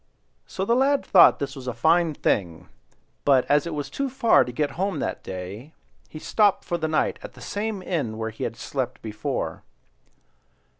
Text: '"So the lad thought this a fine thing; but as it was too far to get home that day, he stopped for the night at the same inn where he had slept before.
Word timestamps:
'"So 0.47 0.65
the 0.65 0.73
lad 0.75 1.05
thought 1.05 1.37
this 1.37 1.55
a 1.55 1.73
fine 1.75 2.15
thing; 2.15 2.69
but 3.23 3.45
as 3.45 3.67
it 3.67 3.73
was 3.75 3.87
too 3.87 4.09
far 4.09 4.43
to 4.43 4.51
get 4.51 4.71
home 4.71 4.97
that 4.97 5.21
day, 5.21 5.73
he 6.09 6.17
stopped 6.17 6.65
for 6.65 6.79
the 6.79 6.87
night 6.87 7.19
at 7.21 7.33
the 7.33 7.39
same 7.39 7.83
inn 7.83 8.17
where 8.17 8.31
he 8.31 8.43
had 8.43 8.55
slept 8.55 9.03
before. 9.03 9.61